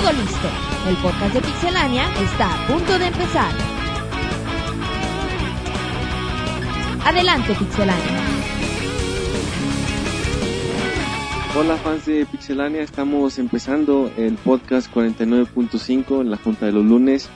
[0.00, 0.48] Todo listo.
[0.88, 3.52] El podcast de Pixelania está a punto de empezar.
[7.04, 8.20] Adelante, Pixelania.
[11.54, 17.28] Hola fans de Pixelania, estamos empezando el podcast 49.5 en la Junta de los Lunes.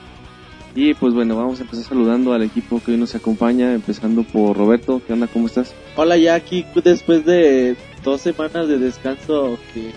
[0.74, 4.56] Y pues bueno, vamos a empezar saludando al equipo que hoy nos acompaña, empezando por
[4.56, 5.02] Roberto.
[5.06, 5.26] ¿Qué onda?
[5.26, 5.74] ¿Cómo estás?
[5.96, 9.92] Hola, ya aquí después de dos semanas de descanso que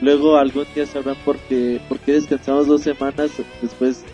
[0.00, 3.30] luego algún día sabrán por qué, por qué descansamos dos semanas.
[3.62, 4.04] Después,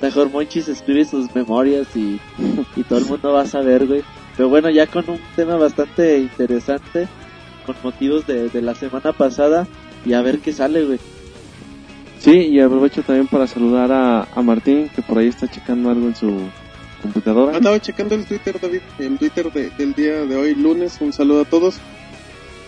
[0.00, 2.20] mejor Monchis escribe sus memorias y,
[2.76, 4.02] y todo el mundo va a saber, güey.
[4.36, 7.06] Pero bueno, ya con un tema bastante interesante,
[7.66, 9.66] con motivos de, de la semana pasada,
[10.06, 10.98] y a ver qué sale, güey.
[12.18, 16.06] Sí, y aprovecho también para saludar a, a Martín, que por ahí está checando algo
[16.06, 16.32] en su
[17.02, 17.56] computadora.
[17.56, 20.96] Andaba checando el Twitter, David, el Twitter de- del día de hoy, lunes.
[21.00, 21.76] Un saludo a todos.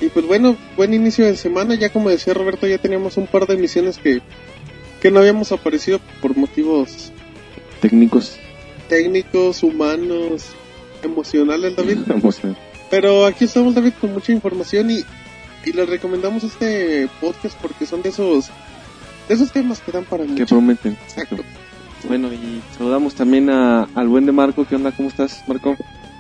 [0.01, 1.75] Y pues bueno, buen inicio de semana.
[1.77, 4.21] Ya como decía Roberto, ya teníamos un par de emisiones que,
[5.01, 7.13] que no habíamos aparecido por motivos
[7.81, 8.39] Técnicos.
[8.89, 10.47] técnicos, humanos,
[11.03, 11.99] emocionales, David.
[12.91, 15.05] Pero aquí estamos, David, con mucha información y,
[15.65, 18.51] y les recomendamos este podcast porque son de esos
[19.29, 20.47] de esos temas que dan para que mucho.
[20.47, 20.93] prometen.
[21.09, 21.37] Exacto.
[22.07, 24.67] Bueno, y saludamos también a, al buen de Marco.
[24.67, 24.93] ¿Qué onda?
[24.93, 25.75] ¿Cómo estás, Marco?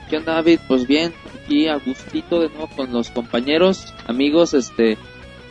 [0.09, 0.61] ¿Qué onda, David?
[0.69, 4.93] Pues bien, aquí a gustito de nuevo con los compañeros, amigos, este,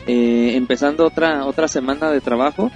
[0.06, 2.70] eh, empezando otra otra semana de trabajo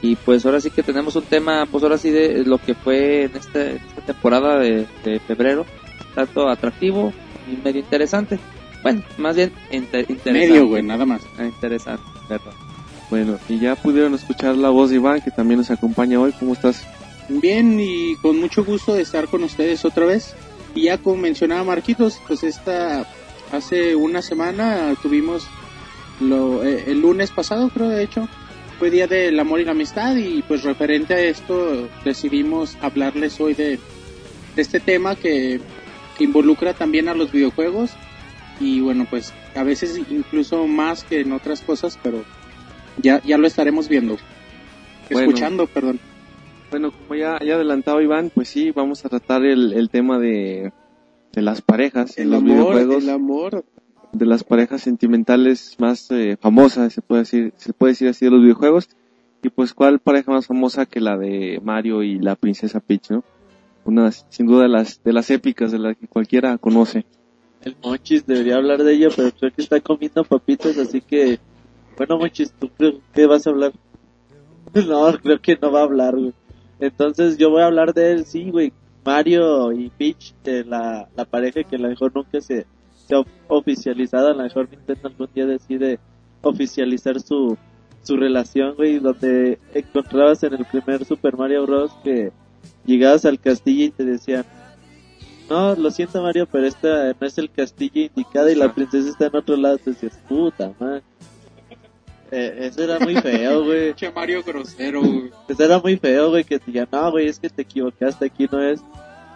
[0.00, 3.24] y pues ahora sí que tenemos un tema, pues ahora sí de lo que fue
[3.24, 5.66] en, este, en esta temporada de, de febrero,
[6.14, 7.12] tanto atractivo
[7.50, 8.38] y medio interesante.
[8.82, 10.32] Bueno, más bien inte- interesante.
[10.32, 11.22] Medio, güey, nada más.
[11.38, 12.52] Ah, Interesante, perdón.
[13.10, 16.32] Bueno, y ya pudieron escuchar la voz de Iván, que también nos acompaña hoy.
[16.38, 16.86] ¿Cómo estás?
[17.28, 20.34] Bien y con mucho gusto de estar con ustedes otra vez.
[20.74, 23.06] Y ya como mencionaba Marquitos, pues esta
[23.52, 25.46] hace una semana tuvimos
[26.20, 28.28] lo, eh, el lunes pasado, creo de hecho,
[28.78, 33.54] fue día del amor y la amistad y pues referente a esto decidimos hablarles hoy
[33.54, 33.78] de,
[34.56, 35.60] de este tema que,
[36.18, 37.90] que involucra también a los videojuegos
[38.60, 42.24] y bueno pues a veces incluso más que en otras cosas, pero
[42.98, 44.18] ya, ya lo estaremos viendo.
[45.10, 45.28] Bueno.
[45.28, 46.00] Escuchando, perdón.
[46.74, 50.72] Bueno, como ya, ya adelantado Iván, pues sí, vamos a tratar el, el tema de,
[51.32, 53.64] de las parejas en los amor, videojuegos, el amor.
[54.12, 58.32] de las parejas sentimentales más eh, famosas, se puede decir, se puede decir así de
[58.32, 58.88] los videojuegos.
[59.44, 63.22] Y pues, ¿cuál pareja más famosa que la de Mario y la princesa Peach, no?
[63.84, 67.06] Una, sin duda, de las, de las épicas, de las que cualquiera conoce.
[67.62, 71.38] El Monchis debería hablar de ella, pero creo que está comiendo papitas, así que...
[71.96, 72.68] Bueno, Monchis, ¿tú
[73.14, 73.72] que vas a hablar?
[74.88, 76.34] No, creo que no va a hablar, güey.
[76.80, 78.72] Entonces yo voy a hablar de él, sí, güey.
[79.04, 82.66] Mario y Peach, de la, la pareja que a lo mejor nunca se,
[83.06, 85.98] se ha oficializado, a lo mejor Nintendo algún día decide
[86.40, 87.56] oficializar su,
[88.02, 91.92] su relación, güey, donde encontrabas en el primer Super Mario Bros.
[92.02, 92.32] que
[92.86, 94.44] llegabas al castillo y te decían,
[95.48, 99.26] no, lo siento Mario, pero esta no es el castillo indicado y la princesa está
[99.26, 99.78] en otro lado.
[99.78, 101.02] Te decías, puta man.
[102.36, 103.94] Eh, eso era muy feo, güey.
[103.96, 105.30] Che Mario grosero, güey.
[105.46, 108.48] Eso era muy feo, güey, que te digan, no, güey, es que te equivocaste, aquí
[108.50, 108.82] no es.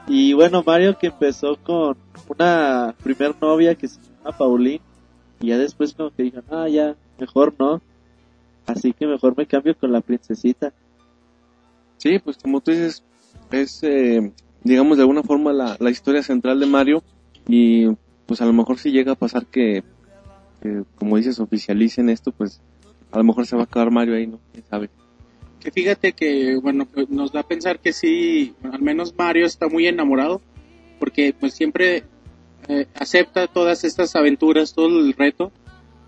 [0.09, 4.81] Y bueno, Mario que empezó con una primer novia que se llama Pauline,
[5.39, 7.81] y ya después como que dijo, ah, ya, mejor no.
[8.67, 10.73] Así que mejor me cambio con la princesita.
[11.99, 13.05] Sí, pues como tú dices,
[13.53, 14.33] es, eh,
[14.65, 17.05] digamos, de alguna forma la, la historia central de Mario
[17.47, 17.87] y
[18.27, 19.85] pues a lo mejor si llega a pasar que,
[20.61, 22.61] que, como dices, oficialicen esto, pues
[23.11, 24.41] a lo mejor se va a acabar Mario ahí, ¿no?
[24.53, 24.91] ¿Quién sabe?
[25.61, 29.87] Que fíjate que, bueno, nos da a pensar que sí, al menos Mario está muy
[29.87, 30.41] enamorado,
[31.01, 32.05] porque pues siempre
[32.69, 35.51] eh, acepta todas estas aventuras, todo el reto,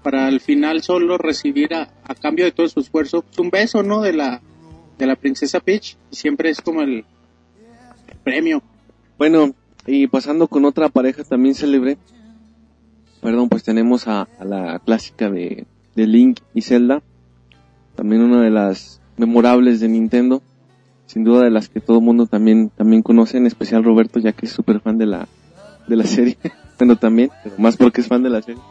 [0.03, 3.83] para al final solo recibir a, a cambio de todo su esfuerzo pues, un beso,
[3.83, 4.03] ¿no?
[4.03, 4.41] De la,
[4.99, 7.05] de la princesa Peach, y siempre es como el,
[8.09, 8.63] el premio.
[9.19, 9.55] Bueno,
[9.87, 11.99] y pasando con otra pareja también célebre,
[13.21, 15.67] perdón, pues tenemos a, a la clásica de,
[16.01, 17.03] de Link y Zelda,
[17.95, 20.43] también una de las memorables de Nintendo,
[21.07, 24.33] sin duda de las que todo el mundo también, también conoce, en especial Roberto, ya
[24.33, 25.29] que es súper fan de la,
[25.87, 26.37] de la serie,
[26.79, 28.63] bueno también, pero más porque es fan de la serie.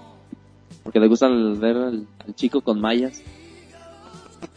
[0.84, 3.22] Porque le gusta ver al, al chico con mallas.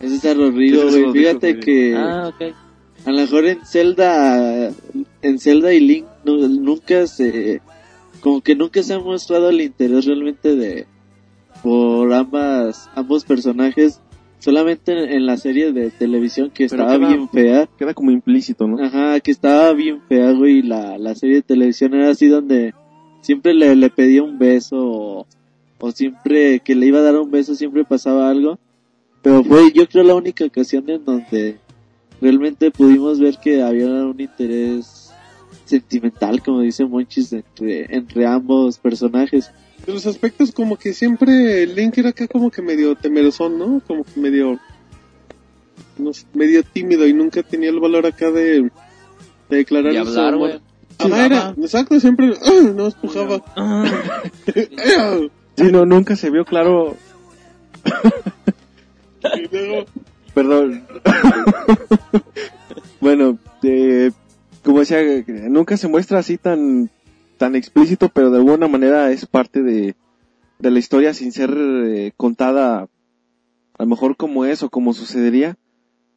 [0.01, 1.13] Ese es Rodrigo, güey.
[1.13, 2.55] Fíjate que Ah, ok.
[3.07, 4.71] a lo mejor en Zelda,
[5.23, 7.61] en Zelda y Link nu- nunca se,
[8.21, 10.87] como que nunca se ha mostrado el interés realmente de,
[11.63, 14.01] por ambas, ambos personajes.
[14.39, 17.69] Solamente en, en la serie de televisión que Pero estaba queda- bien fea.
[17.79, 18.83] Queda como implícito, ¿no?
[18.83, 20.63] Ajá, que estaba bien fea, güey.
[20.63, 22.75] La, la serie de televisión era así donde
[23.21, 25.27] siempre le, le pedía un beso o,
[25.79, 28.59] o siempre que le iba a dar un beso siempre pasaba algo.
[29.23, 31.59] Pero fue, yo creo, la única ocasión en donde
[32.21, 35.13] realmente pudimos ver que había un interés
[35.67, 39.53] sentimental, como dice Monchis, entre, entre ambos personajes.
[39.87, 43.81] De los aspectos como que siempre Link era acá como que medio temerosón, ¿no?
[43.87, 44.59] Como que medio...
[45.99, 50.01] No sé, medio tímido y nunca tenía el valor acá de, de declarar Y su
[50.03, 50.39] hablar, amor.
[50.39, 50.61] güey.
[50.99, 52.51] Ajá, era, exacto, siempre ¡ah!
[52.75, 53.43] no empujaba.
[55.55, 56.97] Sí, no, nunca se vio claro.
[59.35, 59.85] y luego,
[60.35, 60.83] Perdón.
[63.01, 64.11] bueno, eh,
[64.65, 64.99] como decía,
[65.51, 66.91] nunca se muestra así tan,
[67.43, 69.97] tan explícito, pero de alguna manera es parte de,
[70.61, 75.57] de la historia sin ser eh, contada a lo mejor como es o como sucedería,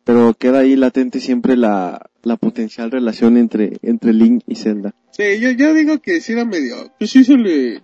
[0.04, 4.94] pero queda ahí latente siempre la, la potencial relación entre, entre Link y Zelda.
[5.10, 7.82] sí, yo, yo digo que sí era medio, pues sí se le,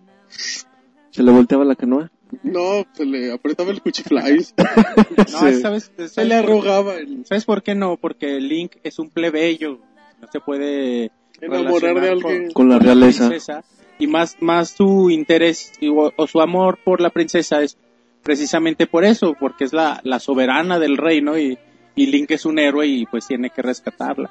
[1.09, 2.11] ¿Se le volteaba la canoa?
[2.43, 4.53] no, se le apretaba el cuchiflies,
[5.17, 5.59] No, Sí.
[5.61, 7.97] ¿sabes, sabes se le arrugaba el ¿Sabes por qué no?
[7.97, 9.79] Porque Link es un plebeyo.
[10.21, 11.11] No se puede
[11.41, 12.51] enamorar de alguien.
[12.51, 13.27] Con la realeza.
[13.27, 13.63] princesa.
[13.99, 17.77] Y más, más su interés y- o, o su amor por la princesa es
[18.23, 21.57] precisamente por eso, porque es la, la soberana del reino y,
[21.95, 24.29] y Link es un héroe y pues tiene que rescatarla.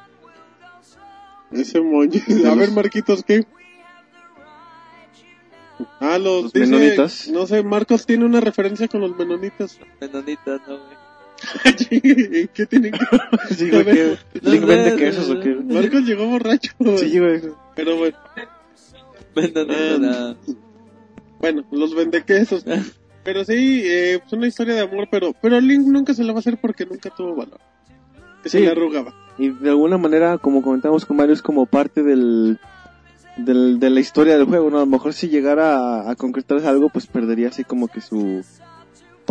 [1.52, 2.22] Ese monje.
[2.48, 3.44] A ver, Marquitos, ¿qué?
[6.00, 7.28] Ah, los, Los dice- menonitas.
[7.28, 9.78] No sé, Marcos tiene una referencia con los menonitas.
[10.00, 10.99] Menonitas, no, güey.
[12.54, 12.98] ¿Qué tienen que
[13.54, 13.70] Sí.
[13.70, 15.54] ¿Link vende quesos o qué?
[15.54, 16.72] Marcos llegó borracho.
[16.96, 17.40] Sí, güey.
[17.76, 18.16] Pero bueno,
[19.34, 20.36] Menonitas, no.
[21.40, 22.64] bueno, los vende quesos.
[23.22, 26.38] Pero sí, eh, es una historia de amor, pero pero Link nunca se la va
[26.38, 27.60] a hacer porque nunca tuvo valor.
[28.42, 28.64] Que se Sí.
[28.64, 29.14] le arrugaba.
[29.38, 32.58] Y de alguna manera, como comentamos con Mario, es como parte del,
[33.36, 34.78] del, de la historia del juego, ¿no?
[34.78, 38.42] A lo mejor si llegara a, a concretarse algo, pues perdería así como que su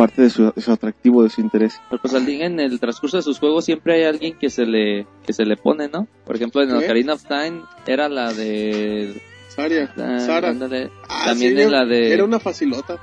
[0.00, 1.78] parte de su, de su atractivo, de su interés.
[1.90, 4.64] Pero pues al Link en el transcurso de sus juegos siempre hay alguien que se
[4.64, 6.08] le que se le pone, ¿no?
[6.24, 6.84] Por ejemplo, en ¿Qué?
[6.86, 10.48] Ocarina of Time era la de Saria, ah, Sara.
[10.48, 10.90] ándale.
[11.06, 12.98] Ah, también sí, en la de Era una facilota.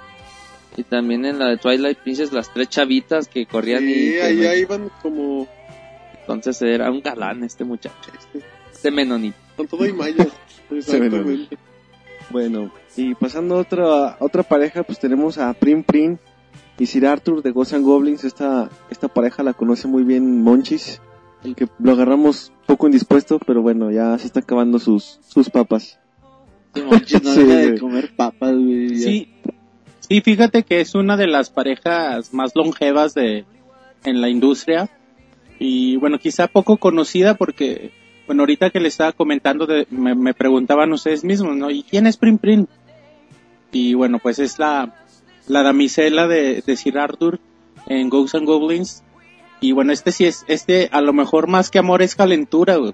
[0.75, 4.23] y también en la de Twilight Princess las tres chavitas que corrían y Sí, que
[4.23, 5.47] ahí, ahí iban como
[6.21, 8.41] entonces era un galán este muchacho, este,
[8.73, 9.37] este menonito.
[9.55, 10.29] con todo y mallas.
[10.71, 11.57] Exactamente.
[12.31, 16.17] Bueno, y pasando a otra, otra pareja, pues tenemos a Prim Prim
[16.79, 18.23] y Sir Arthur de Ghosts and Goblins.
[18.23, 21.01] Esta, esta pareja la conoce muy bien Monchis,
[21.43, 25.99] el que lo agarramos poco indispuesto, pero bueno, ya se está acabando sus, sus papas.
[26.75, 28.95] Sí, Monchis no Sí, deja de comer papas, güey.
[28.97, 29.33] Sí,
[29.99, 33.45] sí, fíjate que es una de las parejas más longevas de
[34.03, 34.89] en la industria
[35.59, 37.91] y bueno, quizá poco conocida porque
[38.27, 41.71] bueno, ahorita que le estaba comentando de- me, me preguntaban ustedes mismos, ¿no?
[41.71, 42.67] ¿Y quién es Prim Prim?
[43.71, 44.93] Y bueno, pues es la
[45.47, 47.39] la damisela de, de Sir Arthur
[47.87, 49.03] en Ghosts and Goblins
[49.59, 52.93] y bueno, este sí es este a lo mejor más que amor es calentura, güey.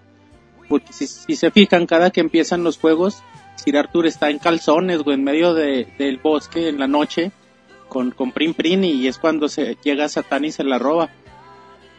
[0.69, 3.21] Porque si, se fijan, cada que empiezan los juegos,
[3.55, 7.31] Sir Arthur está en calzones, güey, en medio de, del bosque en la noche
[7.89, 11.09] con, con Prim Prim y es cuando se llega Satán y se la roba.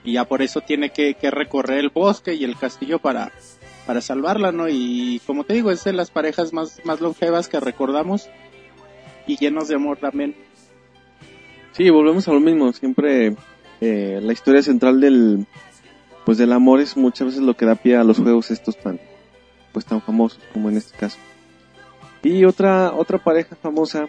[0.03, 3.33] Y ya por eso tiene que, que recorrer el bosque y el castillo para,
[3.87, 4.69] para salvarla, ¿no?
[4.69, 8.29] Y como te digo, es de las parejas más, más longevas que recordamos
[9.27, 10.35] y llenos de amor también.
[11.73, 12.73] Sí, volvemos a lo mismo.
[12.73, 13.35] Siempre
[13.81, 15.47] eh, la historia central del
[16.25, 18.99] pues del amor es muchas veces lo que da pie a los juegos estos tan
[19.73, 21.19] pues tan famosos como en este caso.
[22.23, 24.07] Y otra otra pareja famosa,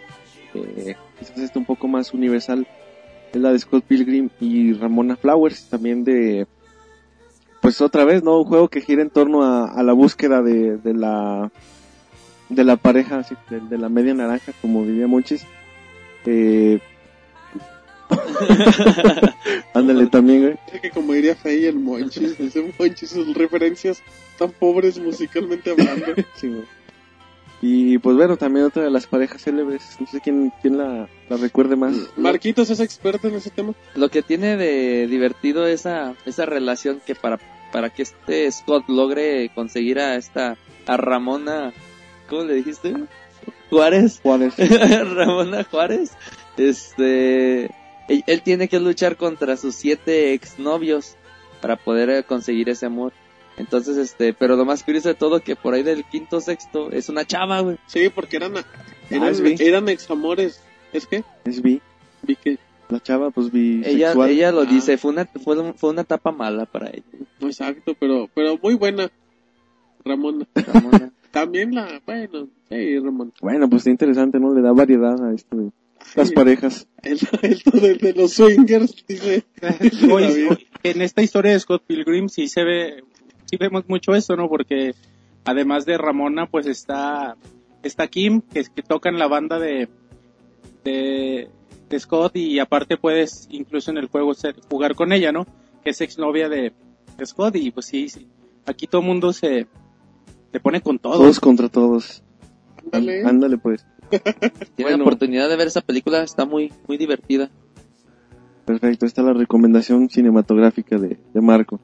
[0.54, 2.66] eh, quizás esta un poco más universal,
[3.32, 6.46] es la de Scott Pilgrim y Ramona Flowers, también de
[7.60, 8.38] pues otra vez, ¿no?
[8.38, 11.50] Un juego que gira en torno a, la búsqueda de la
[12.48, 15.46] de la pareja, así, de, de la media naranja, como diría Monchis.
[16.24, 16.80] Eh,
[19.74, 20.56] Ándale también, güey.
[20.72, 24.02] Es que como diría Fey, el Monchis, ese Monchis, sus referencias
[24.38, 26.06] tan pobres musicalmente hablando.
[26.36, 26.64] Sí, güey.
[27.62, 31.36] Y pues bueno, también otra de las parejas célebres, no sé quién, quién la, la
[31.38, 31.96] recuerde más.
[32.16, 33.72] Marquitos es experto en ese tema.
[33.94, 37.38] Lo que tiene de divertido esa esa relación que para
[37.72, 41.72] para que este Scott logre conseguir a esta a Ramona
[42.28, 42.94] ¿cómo le dijiste?
[43.70, 44.54] Juárez Juárez.
[45.14, 46.12] Ramona Juárez
[46.56, 47.64] este
[48.08, 51.16] él, él tiene que luchar contra sus siete exnovios
[51.60, 53.12] para poder eh, conseguir ese amor
[53.56, 57.08] entonces este pero lo más curioso de todo que por ahí del quinto sexto es
[57.08, 58.64] una chava güey Sí, porque eran, Ah,
[59.10, 60.60] eran, eran examores.
[60.92, 61.22] ¿Es que?
[61.44, 61.80] Es bi.
[62.22, 62.58] Vi que.
[62.88, 63.82] La chava, pues vi.
[63.84, 64.64] ella ella lo Ah.
[64.66, 67.04] dice fue una fue, fue una etapa mala para ella
[67.40, 69.10] Exacto, pero, pero muy buena.
[70.04, 70.46] Ramona.
[70.54, 71.12] Ramona.
[71.40, 73.30] También la, bueno, sí, Ramona.
[73.40, 74.54] Bueno, pues está interesante, ¿no?
[74.54, 75.56] Le da variedad a esto.
[75.56, 75.70] de-
[76.14, 76.86] las parejas.
[77.02, 79.44] El, el de, de los swingers, dice.
[79.80, 80.46] dice Hoy- David.
[80.50, 83.02] hoy- en esta historia de Scott Pilgrim sí se ve,
[83.44, 84.48] sí vemos mucho eso, ¿no?
[84.48, 84.94] Porque
[85.44, 87.36] además de Ramona, pues está,
[87.82, 89.88] está Kim, que es que toca en la banda de,
[90.84, 91.48] de,
[91.88, 95.46] de Scott y aparte puedes incluso en el juego ser- jugar con ella, ¿no?
[95.84, 96.72] Que es exnovia de,
[97.18, 98.26] de Scott y pues sí, sí.
[98.64, 99.66] Aquí todo el mundo se,
[100.50, 101.18] te pone con todos.
[101.18, 102.22] Todos contra todos.
[102.84, 103.24] Ándale.
[103.24, 103.86] Ándale pues.
[104.10, 104.96] Tiene bueno.
[104.98, 107.50] la oportunidad de ver esa película, está muy, muy divertida.
[108.64, 111.80] Perfecto, esta es la recomendación cinematográfica de, de Marco.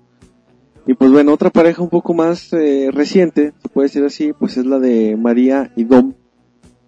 [0.86, 4.56] Y pues bueno, otra pareja un poco más eh, reciente, se puede decir así, pues
[4.56, 6.14] es la de María y Dom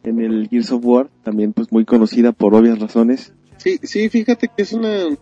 [0.02, 3.32] en el Gears of War, también pues muy conocida por obvias razones.
[3.58, 5.16] Sí, sí, fíjate que es una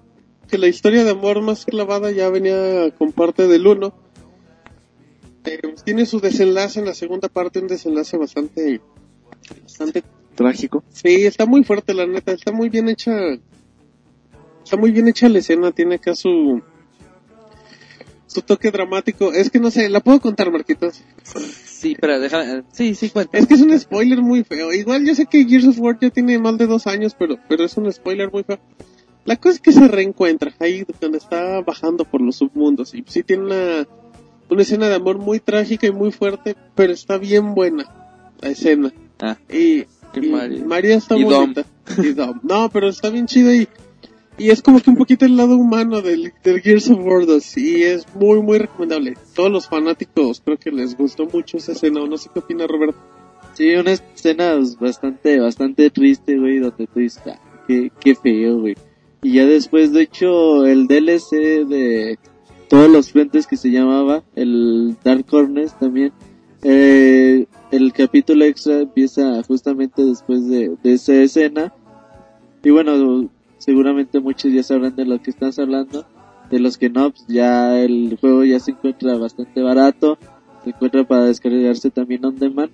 [0.49, 3.95] que la historia de amor más clavada ya venía con parte del 1,
[5.85, 8.81] tiene su desenlace en la segunda parte, un desenlace bastante...
[9.63, 10.03] bastante...
[10.35, 10.83] Trágico.
[10.89, 13.13] Sí, está muy fuerte la neta, está muy bien hecha...
[14.65, 16.63] Está muy bien hecha la escena, tiene acá su...
[18.27, 19.33] su toque dramático.
[19.33, 21.03] Es que no sé, ¿la puedo contar, Marquitos?
[21.83, 23.37] Sí, pero déjame, sí, sí, cuenta.
[23.37, 24.73] Es que es un spoiler muy feo.
[24.73, 27.65] Igual yo sé que Gears of War ya tiene más de dos años, pero, pero
[27.65, 28.61] es un spoiler muy feo.
[29.25, 32.95] La cosa es que se reencuentra ahí donde está bajando por los submundos.
[32.95, 33.87] Y sí tiene una,
[34.53, 37.85] una escena de amor muy trágica y muy fuerte, pero está bien buena
[38.41, 38.93] la escena.
[39.21, 39.85] Ah, Y,
[40.31, 40.65] María.
[40.65, 41.33] María está Y Dom.
[41.55, 41.65] bonita.
[41.99, 42.41] Y Dom.
[42.43, 43.69] No, pero está bien chida y,
[44.39, 47.57] y es como que un poquito el lado humano del, del Gears of War 2.
[47.59, 49.15] Y es muy, muy recomendable.
[49.35, 52.05] Todos los fanáticos creo que les gustó mucho esa escena.
[52.07, 52.97] No sé qué opina Roberto.
[53.55, 58.75] Sí, una escena bastante, bastante triste, güey, donde tú dices, "Ah, qué, qué feo, güey.
[59.23, 62.19] Y ya después, de hecho, el DLC de
[62.73, 66.11] todos los frentes que se llamaba, el Dark Corners también,
[66.63, 71.75] eh, el capítulo extra empieza justamente después de, de esa escena.
[72.65, 76.07] Y bueno, seguramente muchos ya sabrán de lo que estás hablando.
[76.51, 80.17] De los que no, pues ya el juego ya se encuentra bastante barato.
[80.65, 82.71] Se encuentra para descargarse también on demand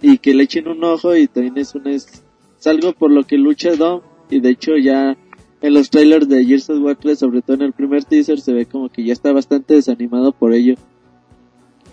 [0.00, 2.24] y que le echen un ojo y también es un es,
[2.58, 5.18] es algo por lo que lucha Dom y de hecho ya
[5.60, 8.52] en los trailers de Gears of War 3, sobre todo en el primer teaser se
[8.52, 10.74] ve como que ya está bastante desanimado por ello.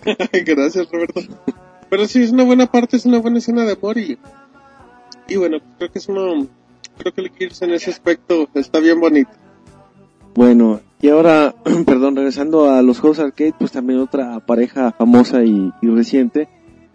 [0.46, 1.20] Gracias, Roberto.
[1.88, 4.18] Pero sí, es una buena parte, es una buena escena de amor y,
[5.28, 6.46] y bueno, creo que es uno,
[6.98, 9.30] creo que el Gears en ese aspecto está bien bonito.
[10.34, 11.54] Bueno, y ahora,
[11.86, 16.48] perdón, regresando a los juegos arcade, pues también otra pareja famosa y, y reciente,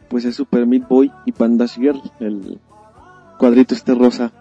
[0.10, 2.60] pues es Super Meat Boy y Panda's Girl, el
[3.38, 4.32] cuadrito este rosa,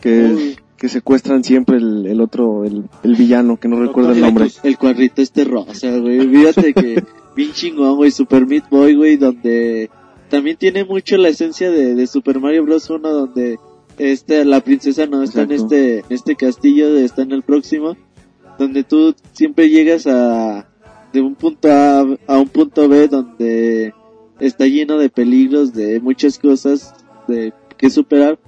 [0.00, 0.58] que, Uy.
[0.84, 4.48] Que secuestran siempre el, el otro, el, el villano, que no recuerdo el nombre.
[4.62, 6.28] El cuadrito este rosa, güey.
[6.28, 7.02] Fíjate que
[7.34, 8.10] bien chingón, güey.
[8.10, 9.88] Super Meat Boy, güey, donde
[10.28, 12.90] también tiene mucho la esencia de, de Super Mario Bros.
[12.90, 13.58] 1, donde
[13.96, 17.96] este, la princesa no está en este, en este castillo, está en el próximo,
[18.58, 20.68] donde tú siempre llegas a,
[21.14, 23.94] de un punto A a un punto B, donde
[24.38, 26.92] está lleno de peligros, de muchas cosas
[27.26, 28.38] de que superar.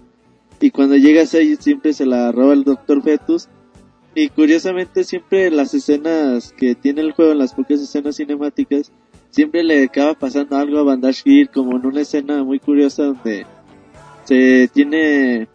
[0.61, 3.49] Y cuando llegas ahí siempre se la roba el Doctor Fetus.
[4.15, 8.91] Y curiosamente siempre las escenas que tiene el juego, en las pocas escenas cinemáticas,
[9.29, 13.45] siempre le acaba pasando algo a Bandage Gear, como en una escena muy curiosa donde
[14.25, 15.49] se tiene,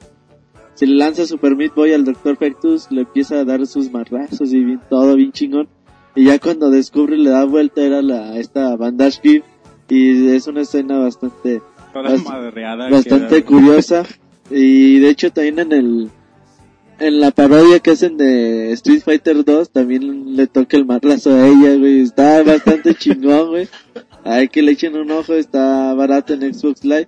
[0.75, 4.53] se le lanza Super Meat Boy al Doctor Fectus, le empieza a dar sus marrazos
[4.53, 5.67] y bien, todo bien chingón.
[6.13, 9.41] Y ya cuando descubre le da vuelta era la, esta Bandage
[9.89, 14.03] y es una escena bastante, Toda Bast- bastante curiosa
[14.51, 16.11] y de hecho también en el
[16.99, 21.47] en la parodia que hacen de Street Fighter 2 también le toca el marrazo a
[21.47, 22.01] ella, güey.
[22.01, 23.67] Está bastante chingón, güey.
[24.23, 27.07] Hay que le echen un ojo, está barato en Xbox Live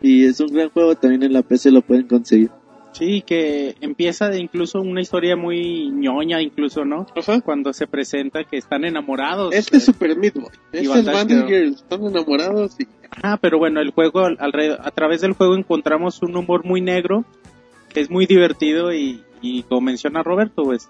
[0.00, 2.50] y es un gran juego, también en la PC lo pueden conseguir.
[2.92, 7.06] Sí, que empieza de incluso una historia muy ñoña, incluso, ¿no?
[7.14, 7.40] Ajá.
[7.42, 9.54] Cuando se presenta que están enamorados.
[9.54, 10.50] Este es Super Meat Boy.
[10.72, 11.48] Este es Bandit Girl.
[11.48, 11.76] Girls.
[11.82, 12.86] Están enamorados y
[13.22, 16.80] Ah, pero bueno, el juego, al- alrededor- a través del juego encontramos un humor muy
[16.80, 17.24] negro,
[17.88, 20.88] que es muy divertido y, y como menciona Roberto, pues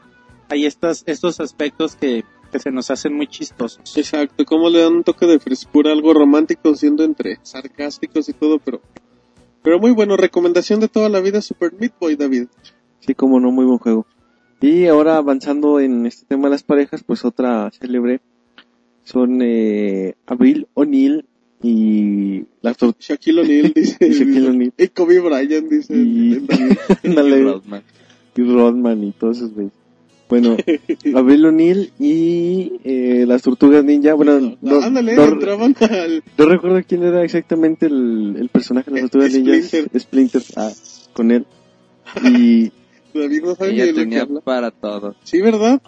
[0.48, 3.96] hay estas, estos aspectos que, que se nos hacen muy chistosos.
[3.96, 8.58] Exacto, como le dan un toque de frescura, algo romántico, siendo entre sarcásticos y todo,
[8.58, 8.80] pero
[9.68, 12.46] pero muy bueno, recomendación de toda la vida Super Meat Boy, David.
[13.00, 14.06] Sí, como no, muy buen juego.
[14.62, 18.22] Y ahora avanzando en este tema de las parejas, pues otra célebre
[19.04, 21.26] son eh, Avril O'Neill
[21.62, 24.72] y la Shaquille O'Neal dice, Y Shaquille O'Neal.
[24.78, 26.46] y Kobe Bryant dice, Y-
[27.44, 27.82] Rodman.
[28.37, 29.72] y Rodman y todos esos güeyes.
[30.28, 30.56] Bueno,
[31.14, 36.44] Avril O'Neill y eh, las tortugas ninja, bueno, no, No, ándale, no- entraban al no
[36.47, 39.54] recuerdo quién era exactamente el, el personaje de las tortugas ninja.
[39.62, 40.00] Splinter.
[40.00, 40.42] Splinter.
[40.56, 40.70] Ah,
[41.12, 41.47] con él.
[42.25, 42.70] Y
[43.18, 44.40] David no sabe ni de Ella que tenía habla.
[44.42, 45.14] para todo.
[45.25, 45.80] Sí, ¿verdad?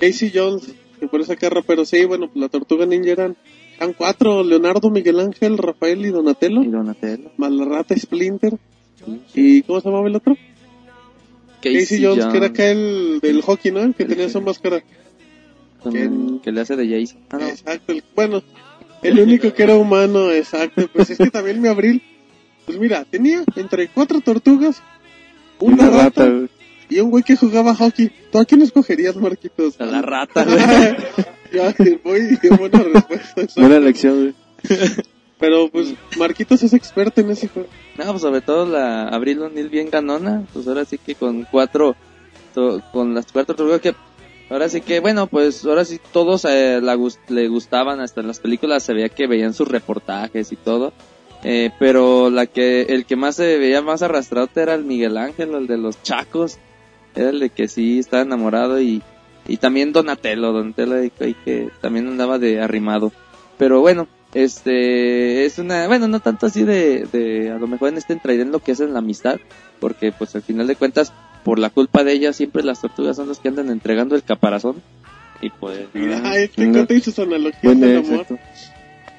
[0.00, 3.36] Casey Jones, que por esa carra, pero sí, bueno, pues la Tortuga Ninja eran,
[3.76, 7.30] eran cuatro, Leonardo, Miguel Ángel, Rafael y Donatello, Y Donatello.
[7.36, 8.54] más la rata Splinter,
[9.34, 10.36] y ¿cómo se llamaba el otro?
[11.62, 13.80] Casey, Jones, que era acá el del hockey, ¿no?
[13.80, 14.82] El que tenía su máscara.
[15.82, 16.10] con- que-
[16.42, 17.20] que le hace de Jason.
[17.30, 17.46] Ah, no.
[17.48, 18.42] Exacto, el- bueno,
[19.02, 22.02] el único que era humano, exacto, pues es que también mi abril,
[22.66, 24.82] pues mira, tenía entre cuatro tortugas,
[25.60, 26.30] una, una rata,
[26.90, 28.10] y un güey que jugaba hockey.
[28.32, 29.80] ¿Tú a quién escogerías, Marquitos?
[29.80, 30.96] A la rata, güey.
[31.52, 32.00] ya, qué
[32.50, 33.40] buena respuesta.
[33.42, 33.60] exacto.
[33.60, 34.34] Buena elección, güey.
[35.38, 37.68] Pero pues Marquitos es experto en ese juego.
[37.96, 41.94] No, pues sobre todo la Abril O'Neill bien ganona, pues ahora sí que con cuatro,
[42.54, 43.94] to- con las cuatro tortugas que,
[44.50, 48.40] ahora sí que, bueno, pues ahora sí todos eh, la le gustaban, hasta en las
[48.40, 50.92] películas se veía que veían sus reportajes y todo,
[51.44, 55.54] eh, pero la que, el que más se veía más arrastrado era el Miguel Ángel,
[55.54, 56.58] el de los chacos,
[57.14, 59.02] era el de que sí estaba enamorado y,
[59.46, 60.96] y también Donatello, Donatello
[61.44, 63.12] que también andaba de arrimado,
[63.56, 67.96] pero bueno, este es una bueno no tanto así de, de a lo mejor en
[67.98, 69.38] este entradén lo que es en la amistad
[69.80, 71.12] porque pues al final de cuentas
[71.44, 74.76] por la culpa de ella siempre las tortugas son las que andan entregando el caparazón
[75.40, 76.78] y pues Mira, ah, ay, te no.
[76.78, 78.20] conté sus analogías Bueno, del amor.
[78.22, 78.38] exacto.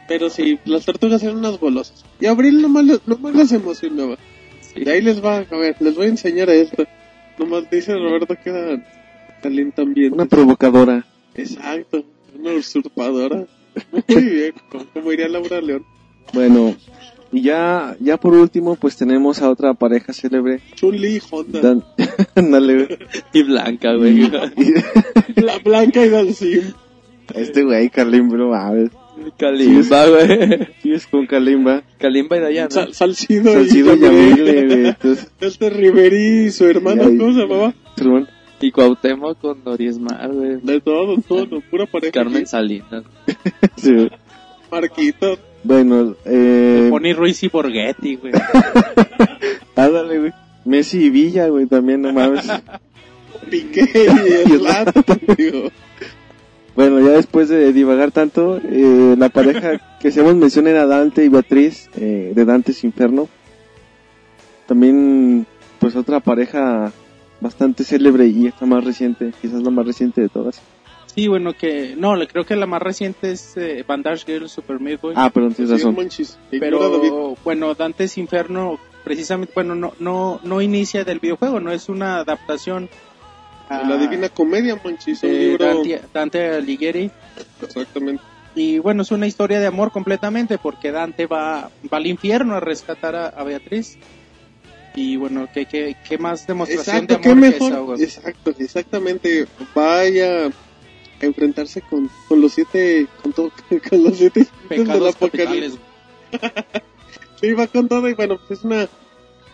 [0.09, 2.03] Pero sí, las tortugas eran unas golosas.
[2.19, 4.17] Y Abril nomás, nomás las emocionaba.
[4.59, 4.83] sí.
[4.83, 6.83] De ahí les va, a ver, les voy a enseñar esto.
[7.37, 8.83] Nomás dice Roberto que era
[9.41, 10.11] calientan bien.
[10.13, 11.05] Una provocadora.
[11.35, 12.03] Exacto,
[12.37, 13.45] una usurpadora.
[14.07, 15.85] Muy bien, como, como diría Laura León.
[16.33, 16.75] Bueno,
[17.31, 20.61] y ya, ya por último, pues tenemos a otra pareja célebre.
[20.75, 21.61] Chun-Li y Honda.
[21.61, 21.83] Dan-
[23.33, 24.29] y blanca güey
[25.35, 26.61] La Blanca y Dalsim.
[27.35, 28.89] Este güey, Kalimba, no mames.
[29.37, 31.83] Kalimba güey Sigues con Kalimba.
[31.99, 34.29] Kalimba y Dayana Sal- Salcido, Salcido y Yamile.
[34.35, 34.85] Yamile, güey.
[34.87, 37.03] Entonces, Este Riveri y su hermano.
[37.03, 37.73] ¿cómo se llamaba?
[37.97, 38.27] Simón,
[38.61, 42.11] y Cuauhtémoc con Noriesmar güey De todo, todo, pura pareja.
[42.11, 43.03] Carmen Salinas
[43.77, 44.09] sí.
[44.71, 45.37] Marquito.
[45.63, 48.33] Bueno, eh, Pony Ruiz y Borghetti, güey.
[49.75, 50.33] ándale, güey.
[50.63, 52.47] Messi y Villa, güey, también, no mames.
[53.49, 53.81] Piqué
[54.45, 55.03] y Zlatan,
[55.35, 55.69] digo.
[56.75, 61.29] Bueno, ya después de divagar tanto, eh, la pareja que hacemos mención era Dante y
[61.29, 63.27] Beatriz, eh, de Dante's Inferno.
[64.65, 65.45] También,
[65.79, 66.93] pues otra pareja
[67.41, 70.61] bastante célebre y esta más reciente, quizás la más reciente de todas.
[71.15, 71.95] Sí, bueno, que.
[71.97, 75.13] No, le- creo que la más reciente es eh, Bandage Girl Super Meat Boy.
[75.17, 76.29] Ah, perdón, tienes Sí, razón.
[76.59, 82.19] pero bueno, Dante's Inferno, precisamente, bueno, no, no, no inicia del videojuego, no es una
[82.19, 82.89] adaptación.
[83.69, 85.21] a- La Divina Comedia, manchis.
[85.23, 85.65] Un libro.
[85.65, 87.11] Dante, Dante Alighieri.
[87.61, 88.21] Exactamente.
[88.55, 92.59] Y bueno, es una historia de amor completamente porque Dante va, va al infierno a
[92.59, 93.97] rescatar a, a Beatriz.
[94.99, 97.71] Y bueno, ¿qué, qué, qué más demostración Exacto, de qué amor que mejor.
[97.71, 98.03] esa, güey?
[98.03, 99.47] Exacto, exactamente.
[99.73, 100.51] Vaya a
[101.25, 103.49] enfrentarse con, con los siete, con todo,
[103.89, 105.79] con los siete del Pecados apocalipsis.
[107.39, 108.89] Sí, va con todo y bueno, pues es una,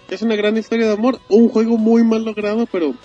[0.10, 1.20] es una gran historia de amor.
[1.30, 2.96] Un juego muy mal logrado, pero,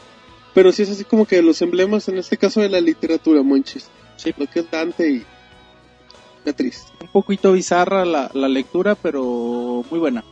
[0.54, 3.90] pero sí es así como que los emblemas, en este caso de la literatura, monchis.
[4.16, 4.32] Sí.
[4.38, 5.26] Lo que es Dante y
[6.42, 6.86] Beatriz.
[7.02, 10.24] Un poquito bizarra la, la lectura, pero muy buena.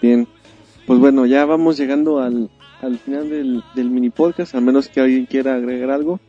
[0.00, 0.28] Bien.
[0.86, 2.50] Pues bueno, ya vamos llegando al,
[2.82, 6.20] al final del, del mini podcast, a menos que alguien quiera agregar algo.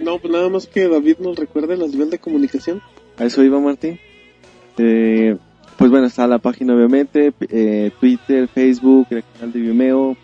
[0.00, 2.80] No, pues nada más que David nos recuerde las vías de comunicación.
[3.18, 3.98] A eso iba Martín.
[4.78, 5.36] Eh,
[5.76, 10.16] pues bueno, está la página obviamente, eh, Twitter, Facebook, el canal de Vimeo,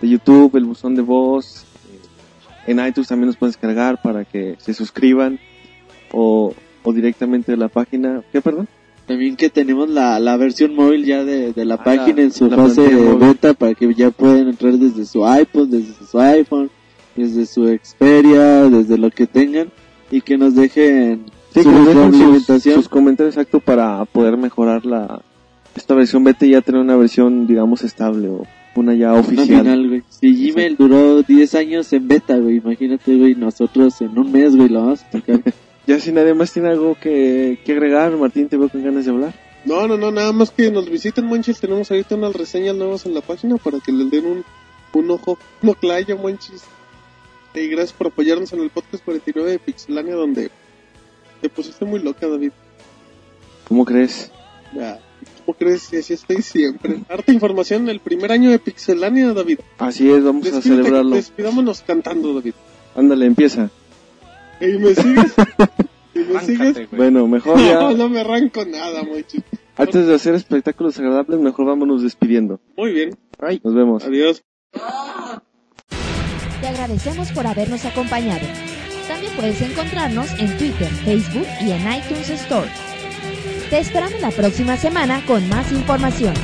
[0.00, 1.64] de YouTube, el buzón de voz.
[2.66, 5.38] eh, en iTunes también nos pueden descargar para que se suscriban
[6.12, 8.22] o, o directamente de la página.
[8.32, 8.68] ¿Qué, perdón?
[9.12, 12.32] También que tenemos la, la versión móvil ya de, de la Ah, página la- en
[12.32, 13.18] su fase móvil.
[13.28, 16.70] beta para que ya puedan entrar desde su iPod, desde su iPhone,
[17.14, 19.68] desde su Xperia, desde lo que tengan
[20.10, 22.12] y que nos dejen Sí, su que nos
[22.48, 25.20] dejen sus, comentarios exacto para poder mejorar la
[25.74, 29.46] esta versión beta y ya tener una versión, digamos, estable o una ya oficial.
[29.60, 30.02] final, güey.
[30.08, 34.68] Si Gmail duró 10 años en beta, güey, imagínate, güey, nosotros en un mes, güey,
[34.70, 35.40] lo vamos a tocar.
[35.86, 39.10] Ya si nadie más tiene algo que, que agregar, Martín, te veo con ganas de
[39.10, 39.34] hablar.
[39.64, 41.60] No, no, no, nada más que nos visiten, Monchis.
[41.60, 44.44] Tenemos ahorita unas reseñas nuevas en la página para que les den un,
[44.92, 46.62] un ojo, no clayo, Monchis.
[47.54, 50.50] Y gracias por apoyarnos en el podcast 49 de Pixelania, donde
[51.40, 52.52] te pusiste muy loca, David.
[53.68, 54.30] ¿Cómo crees?
[54.74, 55.00] Ya,
[55.44, 55.82] ¿Cómo crees?
[55.82, 57.00] Si así estoy siempre.
[57.08, 59.58] Harta información el primer año de Pixelania, David.
[59.78, 61.16] Así es, vamos a celebrarlo.
[61.16, 62.54] Despidámonos cantando, David.
[62.94, 63.70] Ándale, empieza.
[64.60, 65.34] ¿Y me sigues?
[66.28, 66.74] ¿Y me sigues?
[66.74, 66.88] Güey.
[66.92, 67.96] Bueno, mejor No, ya.
[67.96, 69.42] no me arranco nada, Monchis.
[69.76, 72.60] Antes de hacer espectáculos agradables, mejor vámonos despidiendo.
[72.76, 73.16] Muy bien.
[73.64, 74.04] Nos vemos.
[74.04, 74.42] Adiós.
[76.60, 78.46] Te agradecemos por habernos acompañado.
[79.08, 82.68] También puedes encontrarnos en Twitter, Facebook y en iTunes Store.
[83.70, 86.34] Te esperamos la próxima semana con más información.